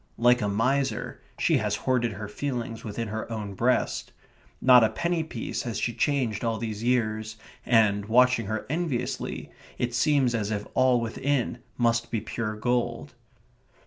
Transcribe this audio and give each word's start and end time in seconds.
Like 0.17 0.41
a 0.41 0.47
miser, 0.49 1.21
she 1.37 1.57
has 1.57 1.75
hoarded 1.75 2.13
her 2.13 2.27
feelings 2.27 2.83
within 2.83 3.09
her 3.09 3.31
own 3.31 3.53
breast. 3.53 4.13
Not 4.59 4.83
a 4.83 4.89
penny 4.89 5.23
piece 5.23 5.61
has 5.61 5.77
she 5.79 5.93
changed 5.93 6.43
all 6.43 6.57
these 6.57 6.81
years, 6.81 7.35
and, 7.67 8.05
watching 8.07 8.47
her 8.47 8.65
enviously, 8.67 9.51
it 9.77 9.93
seems 9.93 10.33
as 10.33 10.49
if 10.49 10.65
all 10.73 10.99
within 10.99 11.59
must 11.77 12.09
be 12.09 12.19
pure 12.19 12.55
gold. 12.55 13.13